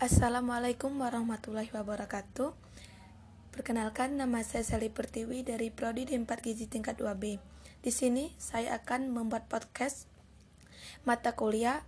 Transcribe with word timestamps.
Assalamualaikum 0.00 0.96
warahmatullahi 0.96 1.68
wabarakatuh. 1.76 2.56
Perkenalkan 3.52 4.16
nama 4.16 4.40
saya 4.40 4.64
Sally 4.64 4.88
Pertiwi 4.88 5.44
dari 5.44 5.68
Prodi 5.68 6.08
D4 6.08 6.40
Gizi 6.40 6.72
tingkat 6.72 6.96
2B. 6.96 7.36
Di 7.84 7.92
sini 7.92 8.32
saya 8.40 8.80
akan 8.80 9.12
membuat 9.12 9.52
podcast 9.52 10.08
mata 11.04 11.36
kuliah 11.36 11.84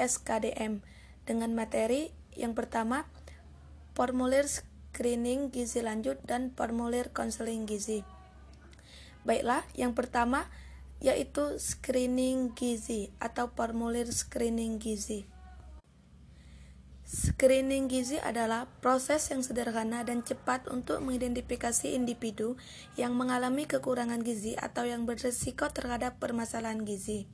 SKDM 0.00 0.80
dengan 1.28 1.52
materi 1.52 2.08
yang 2.32 2.56
pertama 2.56 3.04
formulir 3.92 4.48
screening 4.48 5.52
gizi 5.52 5.84
lanjut 5.84 6.16
dan 6.24 6.56
formulir 6.56 7.12
konseling 7.12 7.68
gizi. 7.68 8.00
Baiklah, 9.28 9.60
yang 9.76 9.92
pertama 9.92 10.48
yaitu 11.04 11.60
screening 11.60 12.56
gizi 12.56 13.12
atau 13.20 13.52
formulir 13.52 14.08
screening 14.08 14.80
gizi. 14.80 15.35
Screening 17.06 17.86
gizi 17.86 18.18
adalah 18.18 18.66
proses 18.82 19.30
yang 19.30 19.38
sederhana 19.38 20.02
dan 20.02 20.26
cepat 20.26 20.66
untuk 20.66 20.98
mengidentifikasi 21.06 21.94
individu 21.94 22.58
yang 22.98 23.14
mengalami 23.14 23.62
kekurangan 23.62 24.26
gizi 24.26 24.58
atau 24.58 24.82
yang 24.90 25.06
berisiko 25.06 25.70
terhadap 25.70 26.18
permasalahan 26.18 26.82
gizi. 26.82 27.30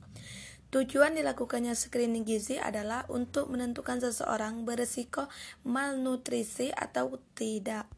Tujuan 0.69 1.17
dilakukannya 1.17 1.73
screening 1.73 2.21
gizi 2.21 2.61
adalah 2.61 3.09
untuk 3.09 3.49
menentukan 3.49 3.97
seseorang 3.97 4.61
berisiko 4.61 5.25
malnutrisi 5.65 6.69
atau 6.69 7.17
tidak. 7.33 7.89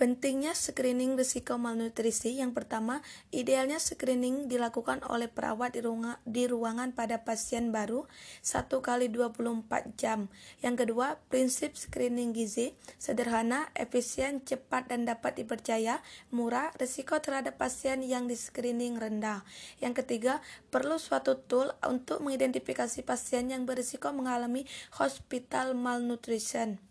Pentingnya 0.00 0.56
screening 0.56 1.12
risiko 1.12 1.60
malnutrisi 1.60 2.40
yang 2.40 2.56
pertama, 2.56 3.04
idealnya 3.36 3.76
screening 3.76 4.48
dilakukan 4.48 5.04
oleh 5.04 5.28
perawat 5.28 5.76
di, 5.76 5.84
ruang, 5.84 6.16
di 6.24 6.48
ruangan 6.48 6.96
pada 6.96 7.20
pasien 7.20 7.68
baru 7.68 8.08
1 8.40 8.80
kali 8.80 9.12
24 9.12 10.00
jam. 10.00 10.32
Yang 10.64 10.88
kedua, 10.88 11.20
prinsip 11.28 11.76
screening 11.76 12.32
gizi 12.32 12.72
sederhana, 12.96 13.68
efisien, 13.76 14.40
cepat 14.40 14.88
dan 14.88 15.04
dapat 15.04 15.36
dipercaya, 15.36 16.00
murah, 16.32 16.72
risiko 16.80 17.20
terhadap 17.20 17.60
pasien 17.60 18.00
yang 18.00 18.24
di 18.24 18.40
screening 18.40 18.96
rendah. 18.96 19.44
Yang 19.84 20.00
ketiga, 20.00 20.40
perlu 20.72 20.96
suatu 20.96 21.44
tool 21.44 21.76
untuk 21.84 22.24
mengidentifikasi 22.24 23.04
pasien 23.04 23.52
yang 23.52 23.68
berisiko 23.68 24.08
mengalami 24.16 24.64
hospital 24.96 25.76
malnutrition. 25.76 26.89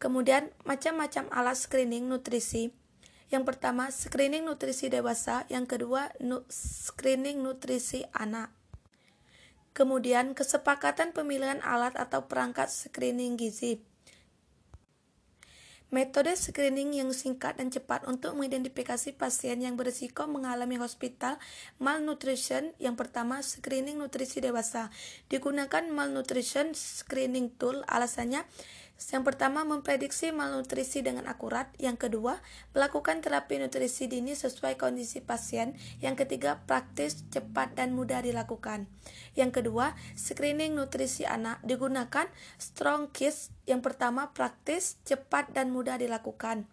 Kemudian 0.00 0.48
macam-macam 0.64 1.28
alat 1.28 1.60
screening 1.60 2.08
nutrisi. 2.08 2.72
Yang 3.28 3.44
pertama, 3.52 3.92
screening 3.92 4.48
nutrisi 4.48 4.88
dewasa, 4.88 5.44
yang 5.52 5.68
kedua, 5.68 6.08
nu 6.24 6.42
screening 6.48 7.44
nutrisi 7.44 8.02
anak. 8.16 8.48
Kemudian, 9.76 10.34
kesepakatan 10.34 11.14
pemilihan 11.14 11.60
alat 11.62 11.94
atau 11.94 12.26
perangkat 12.26 12.72
screening 12.72 13.36
gizi. 13.36 13.84
Metode 15.90 16.38
screening 16.38 16.94
yang 16.94 17.10
singkat 17.10 17.58
dan 17.58 17.66
cepat 17.74 18.06
untuk 18.06 18.38
mengidentifikasi 18.38 19.10
pasien 19.18 19.58
yang 19.58 19.74
berisiko 19.74 20.22
mengalami 20.30 20.78
hospital 20.78 21.34
malnutrition. 21.82 22.70
Yang 22.78 22.94
pertama, 22.94 23.42
screening 23.42 23.98
nutrisi 23.98 24.38
dewasa. 24.38 24.94
Digunakan 25.26 25.90
malnutrition 25.90 26.78
screening 26.78 27.50
tool. 27.58 27.82
Alasannya, 27.90 28.46
yang 29.08 29.24
pertama, 29.24 29.64
memprediksi 29.64 30.28
malnutrisi 30.28 31.00
dengan 31.00 31.24
akurat. 31.24 31.72
Yang 31.80 32.04
kedua, 32.04 32.44
melakukan 32.76 33.24
terapi 33.24 33.56
nutrisi 33.56 34.12
dini 34.12 34.36
sesuai 34.36 34.76
kondisi 34.76 35.24
pasien. 35.24 35.72
Yang 36.04 36.28
ketiga, 36.28 36.60
praktis, 36.68 37.24
cepat, 37.32 37.72
dan 37.80 37.96
mudah 37.96 38.20
dilakukan. 38.20 38.84
Yang 39.32 39.64
kedua, 39.64 39.96
screening 40.20 40.76
nutrisi 40.76 41.24
anak 41.24 41.64
digunakan 41.64 42.28
Strong 42.60 43.16
Kids. 43.16 43.48
Yang 43.64 43.88
pertama, 43.88 44.36
praktis, 44.36 45.00
cepat, 45.08 45.48
dan 45.56 45.72
mudah 45.72 45.96
dilakukan. 45.96 46.68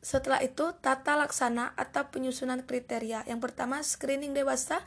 Setelah 0.00 0.40
itu, 0.40 0.72
tata 0.80 1.20
laksana 1.20 1.76
atau 1.76 2.08
penyusunan 2.08 2.64
kriteria. 2.64 3.28
Yang 3.28 3.40
pertama, 3.44 3.84
screening 3.84 4.32
dewasa 4.32 4.80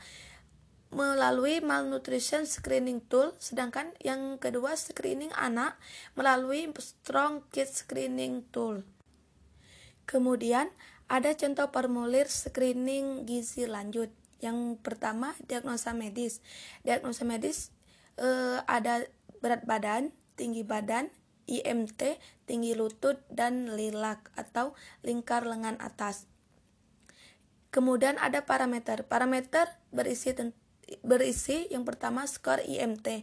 melalui 0.90 1.62
malnutrition 1.62 2.46
screening 2.46 2.98
tool, 3.06 3.34
sedangkan 3.38 3.94
yang 4.02 4.42
kedua 4.42 4.74
screening 4.74 5.30
anak 5.38 5.78
melalui 6.18 6.66
strong 6.82 7.46
kids 7.54 7.86
screening 7.86 8.42
tool. 8.50 8.82
Kemudian 10.10 10.74
ada 11.06 11.30
contoh 11.38 11.70
formulir 11.70 12.26
screening 12.26 13.22
gizi 13.26 13.70
lanjut. 13.70 14.10
Yang 14.42 14.82
pertama 14.82 15.38
diagnosa 15.46 15.94
medis. 15.94 16.42
Diagnosa 16.82 17.22
medis 17.22 17.70
eh, 18.18 18.58
ada 18.66 19.06
berat 19.38 19.62
badan, 19.62 20.10
tinggi 20.34 20.66
badan, 20.66 21.06
IMT, 21.46 22.18
tinggi 22.46 22.74
lutut, 22.74 23.22
dan 23.30 23.74
lilak 23.74 24.30
atau 24.34 24.74
lingkar 25.06 25.46
lengan 25.46 25.78
atas. 25.78 26.30
Kemudian 27.70 28.18
ada 28.18 28.42
parameter. 28.46 29.06
Parameter 29.06 29.70
berisi 29.94 30.34
berisi 31.06 31.70
yang 31.70 31.86
pertama 31.86 32.26
skor 32.26 32.60
IMT. 32.62 33.22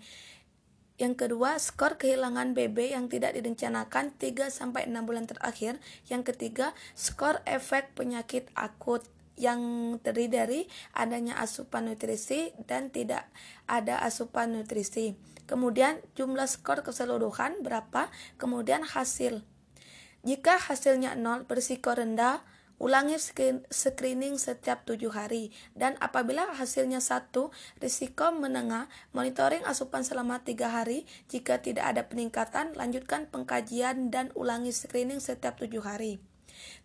Yang 0.98 1.14
kedua, 1.14 1.62
skor 1.62 2.02
kehilangan 2.02 2.58
BB 2.58 2.98
yang 2.98 3.06
tidak 3.06 3.38
direncanakan 3.38 4.18
3 4.18 4.50
sampai 4.50 4.90
6 4.90 5.06
bulan 5.06 5.30
terakhir. 5.30 5.78
Yang 6.10 6.34
ketiga, 6.34 6.74
skor 6.98 7.46
efek 7.46 7.94
penyakit 7.94 8.50
akut 8.58 9.06
yang 9.38 9.62
terdiri 10.02 10.34
dari 10.34 10.62
adanya 10.98 11.38
asupan 11.38 11.86
nutrisi 11.86 12.50
dan 12.66 12.90
tidak 12.90 13.30
ada 13.70 14.02
asupan 14.02 14.58
nutrisi. 14.58 15.14
Kemudian 15.46 16.02
jumlah 16.18 16.50
skor 16.50 16.82
keseluruhan 16.82 17.62
berapa, 17.62 18.10
kemudian 18.42 18.82
hasil. 18.82 19.46
Jika 20.26 20.58
hasilnya 20.58 21.14
0 21.14 21.46
berisiko 21.46 21.94
rendah, 21.94 22.42
Ulangi 22.78 23.18
screening 23.74 24.38
setiap 24.38 24.86
tujuh 24.86 25.10
hari 25.10 25.50
dan 25.74 25.98
apabila 25.98 26.54
hasilnya 26.54 27.02
satu, 27.02 27.50
risiko 27.82 28.30
menengah, 28.30 28.86
monitoring 29.18 29.66
asupan 29.66 30.06
selama 30.06 30.46
tiga 30.46 30.70
hari. 30.70 31.10
Jika 31.26 31.58
tidak 31.58 31.90
ada 31.90 32.06
peningkatan, 32.06 32.78
lanjutkan 32.78 33.26
pengkajian 33.34 34.14
dan 34.14 34.30
ulangi 34.38 34.70
screening 34.70 35.18
setiap 35.18 35.58
tujuh 35.58 35.82
hari. 35.82 36.22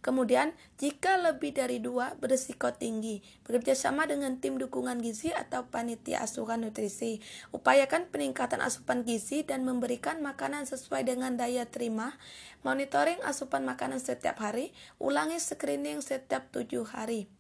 Kemudian, 0.03 0.53
jika 0.77 1.17
lebih 1.21 1.55
dari 1.55 1.79
dua 1.79 2.19
berisiko 2.19 2.75
tinggi, 2.75 3.23
bekerja 3.47 3.73
sama 3.79 4.09
dengan 4.09 4.39
tim 4.43 4.59
dukungan 4.59 4.99
gizi 4.99 5.31
atau 5.31 5.71
panitia 5.71 6.23
asuhan 6.23 6.67
nutrisi. 6.67 7.23
Upayakan 7.55 8.11
peningkatan 8.11 8.59
asupan 8.65 9.07
gizi 9.07 9.47
dan 9.47 9.63
memberikan 9.63 10.19
makanan 10.21 10.67
sesuai 10.67 11.07
dengan 11.07 11.39
daya 11.39 11.69
terima. 11.69 12.19
Monitoring 12.67 13.23
asupan 13.27 13.63
makanan 13.63 14.03
setiap 14.03 14.39
hari, 14.39 14.75
ulangi 14.99 15.39
screening 15.39 16.03
setiap 16.03 16.51
tujuh 16.51 16.87
hari. 16.91 17.31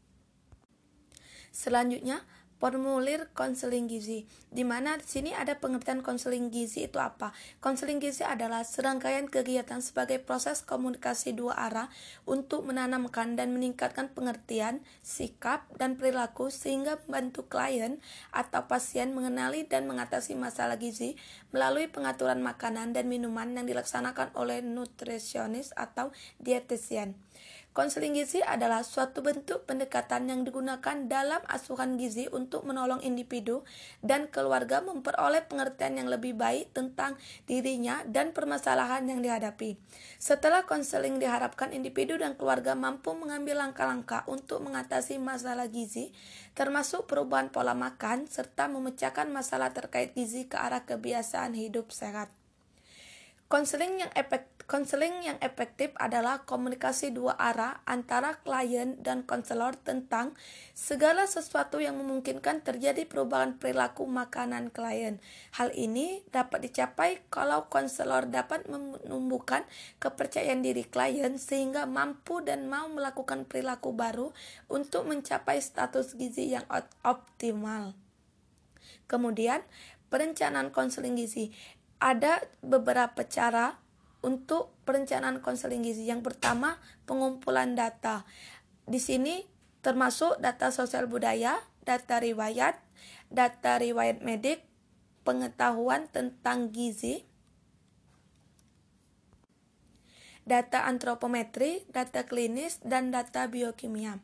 Selanjutnya, 1.52 2.24
formulir 2.62 3.26
konseling 3.34 3.90
gizi. 3.90 4.22
Di 4.46 4.62
mana 4.62 4.94
di 4.94 5.02
sini 5.02 5.34
ada 5.34 5.58
pengertian 5.58 5.98
konseling 5.98 6.54
gizi 6.54 6.86
itu 6.86 7.02
apa? 7.02 7.34
Konseling 7.58 7.98
gizi 7.98 8.22
adalah 8.22 8.62
serangkaian 8.62 9.26
kegiatan 9.26 9.82
sebagai 9.82 10.22
proses 10.22 10.62
komunikasi 10.62 11.34
dua 11.34 11.58
arah 11.58 11.90
untuk 12.22 12.62
menanamkan 12.62 13.34
dan 13.34 13.50
meningkatkan 13.50 14.14
pengertian, 14.14 14.86
sikap, 15.02 15.66
dan 15.74 15.98
perilaku 15.98 16.54
sehingga 16.54 17.02
membantu 17.10 17.50
klien 17.50 17.98
atau 18.30 18.70
pasien 18.70 19.10
mengenali 19.10 19.66
dan 19.66 19.90
mengatasi 19.90 20.38
masalah 20.38 20.78
gizi 20.78 21.18
melalui 21.50 21.90
pengaturan 21.90 22.38
makanan 22.46 22.94
dan 22.94 23.10
minuman 23.10 23.58
yang 23.58 23.66
dilaksanakan 23.66 24.30
oleh 24.38 24.62
nutrisionis 24.62 25.74
atau 25.74 26.14
dietitian. 26.38 27.18
Konseling 27.72 28.20
gizi 28.20 28.44
adalah 28.44 28.84
suatu 28.84 29.24
bentuk 29.24 29.64
pendekatan 29.64 30.28
yang 30.28 30.44
digunakan 30.44 31.08
dalam 31.08 31.40
asuhan 31.48 31.96
gizi 31.96 32.28
untuk 32.28 32.68
menolong 32.68 33.00
individu 33.00 33.64
dan 34.04 34.28
keluarga 34.28 34.84
memperoleh 34.84 35.48
pengertian 35.48 35.96
yang 35.96 36.12
lebih 36.12 36.36
baik 36.36 36.76
tentang 36.76 37.16
dirinya 37.48 38.04
dan 38.04 38.36
permasalahan 38.36 39.08
yang 39.08 39.24
dihadapi. 39.24 39.80
Setelah 40.20 40.68
konseling 40.68 41.16
diharapkan 41.16 41.72
individu 41.72 42.20
dan 42.20 42.36
keluarga 42.36 42.76
mampu 42.76 43.16
mengambil 43.16 43.64
langkah-langkah 43.64 44.28
untuk 44.28 44.60
mengatasi 44.60 45.16
masalah 45.16 45.72
gizi, 45.72 46.12
termasuk 46.52 47.08
perubahan 47.08 47.48
pola 47.48 47.72
makan 47.72 48.28
serta 48.28 48.68
memecahkan 48.68 49.32
masalah 49.32 49.72
terkait 49.72 50.12
gizi 50.12 50.44
ke 50.44 50.60
arah 50.60 50.84
kebiasaan 50.84 51.56
hidup 51.56 51.88
sehat. 51.88 52.28
Konseling 53.52 54.00
yang 54.00 54.12
efektif 54.16 54.51
Konseling 54.70 55.26
yang 55.26 55.38
efektif 55.42 55.90
adalah 55.98 56.46
komunikasi 56.46 57.10
dua 57.10 57.34
arah 57.34 57.82
antara 57.82 58.38
klien 58.40 58.94
dan 59.02 59.26
konselor 59.26 59.74
tentang 59.74 60.38
segala 60.72 61.26
sesuatu 61.26 61.82
yang 61.82 61.98
memungkinkan 61.98 62.62
terjadi 62.62 63.02
perubahan 63.04 63.58
perilaku 63.58 64.06
makanan 64.06 64.70
klien. 64.70 65.18
Hal 65.58 65.74
ini 65.74 66.22
dapat 66.30 66.70
dicapai 66.70 67.26
kalau 67.26 67.66
konselor 67.66 68.30
dapat 68.30 68.64
menumbuhkan 68.70 69.66
kepercayaan 69.98 70.62
diri 70.62 70.86
klien 70.86 71.36
sehingga 71.36 71.84
mampu 71.90 72.38
dan 72.40 72.70
mau 72.70 72.86
melakukan 72.86 73.44
perilaku 73.44 73.90
baru 73.90 74.30
untuk 74.70 75.10
mencapai 75.10 75.58
status 75.58 76.14
gizi 76.14 76.54
yang 76.54 76.64
optimal. 77.02 77.98
Kemudian, 79.10 79.60
perencanaan 80.08 80.70
konseling 80.70 81.18
gizi 81.18 81.50
ada 82.02 82.42
beberapa 82.62 83.22
cara 83.26 83.81
untuk 84.22 84.72
perencanaan 84.86 85.42
konseling 85.42 85.82
gizi. 85.82 86.06
Yang 86.06 86.32
pertama, 86.32 86.78
pengumpulan 87.04 87.74
data. 87.74 88.24
Di 88.86 89.02
sini 89.02 89.44
termasuk 89.82 90.38
data 90.38 90.70
sosial 90.70 91.10
budaya, 91.10 91.58
data 91.82 92.22
riwayat, 92.22 92.78
data 93.28 93.82
riwayat 93.82 94.22
medik, 94.22 94.62
pengetahuan 95.26 96.06
tentang 96.10 96.70
gizi, 96.70 97.26
data 100.42 100.86
antropometri, 100.86 101.86
data 101.90 102.26
klinis, 102.26 102.82
dan 102.82 103.14
data 103.14 103.46
biokimia. 103.46 104.18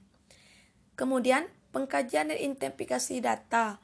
Kemudian, 0.98 1.46
pengkajian 1.70 2.34
dan 2.34 2.38
identifikasi 2.38 3.22
data. 3.22 3.78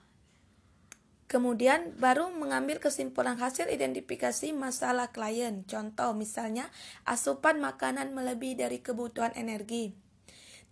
Kemudian 1.35 1.99
baru 1.99 2.31
mengambil 2.31 2.79
kesimpulan 2.79 3.35
hasil 3.35 3.67
identifikasi 3.67 4.55
masalah 4.55 5.11
klien. 5.11 5.67
Contoh 5.67 6.15
misalnya 6.15 6.71
asupan 7.03 7.59
makanan 7.59 8.15
melebihi 8.15 8.55
dari 8.55 8.79
kebutuhan 8.79 9.35
energi 9.35 10.04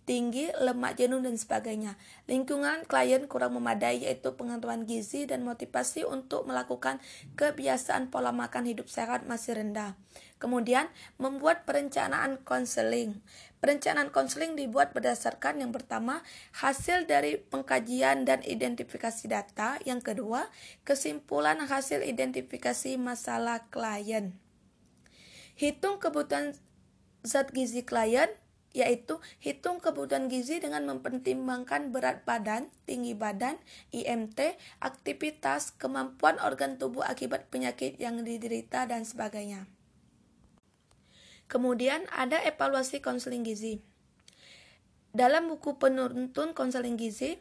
tinggi, 0.03 0.51
lemak 0.59 0.99
jenuh, 0.99 1.23
dan 1.23 1.39
sebagainya. 1.39 1.95
Lingkungan 2.27 2.83
klien 2.87 3.25
kurang 3.27 3.55
memadai 3.55 4.03
yaitu 4.03 4.35
pengetahuan 4.35 4.83
gizi 4.83 5.23
dan 5.23 5.47
motivasi 5.47 6.03
untuk 6.03 6.43
melakukan 6.43 6.99
kebiasaan 7.39 8.11
pola 8.11 8.35
makan 8.35 8.67
hidup 8.67 8.91
sehat 8.91 9.23
masih 9.25 9.59
rendah. 9.59 9.95
Kemudian, 10.43 10.91
membuat 11.15 11.63
perencanaan 11.63 12.35
konseling. 12.43 13.23
Perencanaan 13.63 14.11
konseling 14.11 14.59
dibuat 14.59 14.91
berdasarkan 14.91 15.63
yang 15.63 15.71
pertama, 15.71 16.19
hasil 16.59 17.07
dari 17.07 17.39
pengkajian 17.39 18.27
dan 18.27 18.43
identifikasi 18.43 19.23
data. 19.31 19.79
Yang 19.87 20.11
kedua, 20.11 20.51
kesimpulan 20.83 21.63
hasil 21.63 22.03
identifikasi 22.03 22.99
masalah 22.99 23.71
klien. 23.71 24.35
Hitung 25.55 25.95
kebutuhan 26.03 26.51
zat 27.23 27.55
gizi 27.55 27.87
klien 27.87 28.27
yaitu 28.73 29.21
hitung 29.37 29.77
kebutuhan 29.77 30.27
gizi 30.27 30.57
dengan 30.57 30.89
mempertimbangkan 30.89 31.93
berat 31.93 32.25
badan, 32.25 32.73
tinggi 32.89 33.13
badan, 33.13 33.61
IMT, 33.93 34.57
aktivitas, 34.81 35.77
kemampuan 35.77 36.41
organ 36.41 36.81
tubuh 36.81 37.05
akibat 37.05 37.47
penyakit 37.53 38.01
yang 38.01 38.19
diderita, 38.25 38.89
dan 38.89 39.05
sebagainya. 39.05 39.69
Kemudian 41.45 42.09
ada 42.09 42.41
evaluasi 42.41 42.99
konseling 42.99 43.45
gizi. 43.45 43.85
Dalam 45.13 45.45
buku 45.53 45.77
penuntun 45.77 46.57
konseling 46.57 46.97
gizi, 46.97 47.37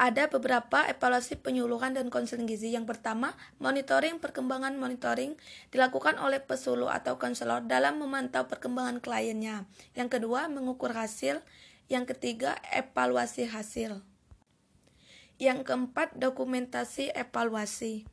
ada 0.00 0.32
beberapa 0.32 0.88
evaluasi 0.88 1.36
penyuluhan 1.44 1.92
dan 1.92 2.08
konseling 2.08 2.48
gizi. 2.48 2.72
Yang 2.72 2.96
pertama, 2.96 3.36
monitoring 3.60 4.16
perkembangan 4.16 4.72
monitoring 4.80 5.36
dilakukan 5.68 6.16
oleh 6.16 6.40
pesuluk 6.40 6.88
atau 6.88 7.20
konselor 7.20 7.68
dalam 7.68 8.00
memantau 8.00 8.48
perkembangan 8.48 9.04
kliennya. 9.04 9.68
Yang 9.92 10.16
kedua, 10.16 10.48
mengukur 10.48 10.96
hasil. 10.96 11.44
Yang 11.92 12.16
ketiga, 12.16 12.56
evaluasi 12.72 13.44
hasil. 13.44 14.00
Yang 15.36 15.68
keempat, 15.68 16.16
dokumentasi 16.16 17.12
evaluasi. 17.12 18.08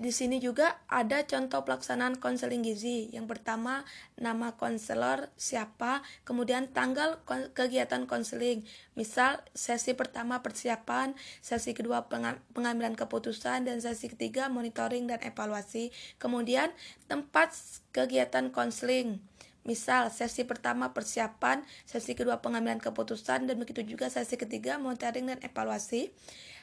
Di 0.00 0.16
sini 0.16 0.40
juga 0.40 0.80
ada 0.88 1.28
contoh 1.28 1.60
pelaksanaan 1.60 2.16
konseling 2.16 2.64
gizi. 2.64 3.12
Yang 3.12 3.36
pertama, 3.36 3.84
nama 4.16 4.56
konselor 4.56 5.28
siapa, 5.36 6.00
kemudian 6.24 6.72
tanggal 6.72 7.20
kegiatan 7.52 8.08
konseling. 8.08 8.64
Misal, 8.96 9.44
sesi 9.52 9.92
pertama 9.92 10.40
persiapan, 10.40 11.12
sesi 11.44 11.76
kedua 11.76 12.08
pengambilan 12.56 12.96
keputusan, 12.96 13.68
dan 13.68 13.84
sesi 13.84 14.08
ketiga 14.08 14.48
monitoring 14.48 15.04
dan 15.04 15.20
evaluasi. 15.20 15.92
Kemudian, 16.16 16.72
tempat 17.04 17.52
kegiatan 17.92 18.48
konseling. 18.48 19.20
Misal, 19.68 20.08
sesi 20.08 20.48
pertama 20.48 20.96
persiapan, 20.96 21.60
sesi 21.84 22.16
kedua 22.16 22.40
pengambilan 22.40 22.80
keputusan, 22.80 23.44
dan 23.44 23.60
begitu 23.60 23.84
juga 23.84 24.08
sesi 24.08 24.40
ketiga 24.40 24.80
monitoring 24.80 25.28
dan 25.28 25.44
evaluasi 25.44 26.08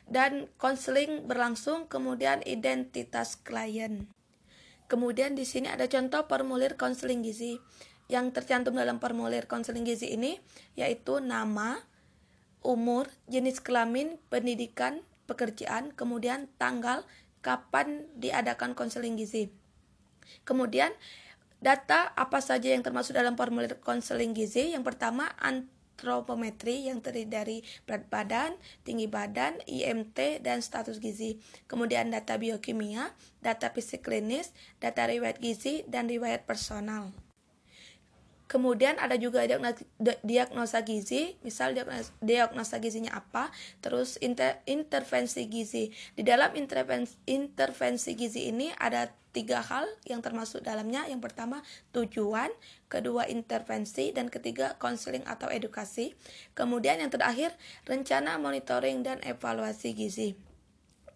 dan 0.08 0.48
konseling 0.56 1.28
berlangsung 1.28 1.92
kemudian 1.92 2.40
identitas 2.48 3.36
klien. 3.40 4.08
Kemudian 4.88 5.36
di 5.36 5.44
sini 5.44 5.68
ada 5.68 5.92
contoh 5.92 6.24
formulir 6.32 6.80
konseling 6.80 7.20
gizi 7.20 7.60
yang 8.08 8.32
tercantum 8.32 8.72
dalam 8.80 9.04
formulir 9.04 9.52
konseling 9.52 9.84
gizi 9.84 10.16
ini 10.16 10.40
yaitu 10.80 11.20
nama, 11.20 11.84
umur, 12.64 13.12
jenis 13.28 13.60
kelamin, 13.60 14.16
pendidikan, 14.32 15.04
pekerjaan, 15.28 15.92
kemudian 15.92 16.48
tanggal 16.56 17.04
kapan 17.44 18.08
diadakan 18.16 18.80
konseling 18.80 19.20
gizi. 19.20 19.52
Kemudian 20.48 20.96
data 21.60 22.16
apa 22.16 22.40
saja 22.40 22.72
yang 22.72 22.84
termasuk 22.84 23.12
dalam 23.12 23.36
formulir 23.36 23.84
konseling 23.84 24.32
gizi? 24.32 24.72
Yang 24.72 24.88
pertama 24.88 25.36
antropometri 25.98 26.86
yang 26.86 27.02
terdiri 27.02 27.26
dari 27.26 27.58
berat 27.90 28.06
badan, 28.14 28.54
tinggi 28.86 29.10
badan, 29.10 29.58
IMT, 29.66 30.46
dan 30.46 30.62
status 30.62 31.02
gizi. 31.02 31.42
Kemudian 31.66 32.14
data 32.14 32.38
biokimia, 32.38 33.18
data 33.42 33.74
fisik 33.74 34.06
klinis, 34.06 34.54
data 34.78 35.10
riwayat 35.10 35.42
gizi, 35.42 35.82
dan 35.90 36.06
riwayat 36.06 36.46
personal. 36.46 37.18
Kemudian 38.48 38.96
ada 38.96 39.20
juga 39.20 39.44
diagnosa 40.24 40.80
gizi, 40.88 41.36
misal 41.44 41.76
diagnosa 42.24 42.80
gizinya 42.80 43.20
apa, 43.20 43.52
terus 43.84 44.16
inter, 44.24 44.64
intervensi 44.64 45.52
gizi. 45.52 45.92
Di 46.16 46.24
dalam 46.24 46.56
intervensi, 46.56 47.20
intervensi 47.28 48.16
gizi 48.16 48.48
ini 48.48 48.72
ada 48.72 49.12
tiga 49.36 49.60
hal 49.60 49.84
yang 50.08 50.24
termasuk 50.24 50.64
dalamnya. 50.64 51.04
Yang 51.12 51.28
pertama 51.28 51.60
tujuan, 51.92 52.48
kedua 52.88 53.28
intervensi, 53.28 54.16
dan 54.16 54.32
ketiga 54.32 54.80
konseling 54.80 55.28
atau 55.28 55.52
edukasi. 55.52 56.16
Kemudian 56.56 57.04
yang 57.04 57.12
terakhir 57.12 57.52
rencana 57.84 58.40
monitoring 58.40 59.04
dan 59.04 59.20
evaluasi 59.28 59.92
gizi. 59.92 60.40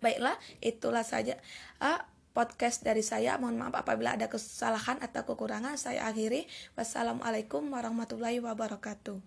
Baiklah, 0.04 0.36
itulah 0.60 1.08
saja. 1.08 1.40
Uh, 1.80 2.02
podcast 2.34 2.82
dari 2.82 3.06
saya. 3.06 3.38
Mohon 3.38 3.70
maaf 3.70 3.86
apabila 3.86 4.18
ada 4.18 4.26
kesalahan 4.26 4.98
atau 4.98 5.22
kekurangan. 5.24 5.78
Saya 5.78 6.10
akhiri. 6.10 6.50
Wassalamualaikum 6.74 7.70
warahmatullahi 7.70 8.42
wabarakatuh. 8.42 9.22